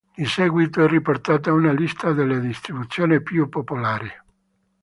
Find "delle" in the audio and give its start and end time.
2.11-2.39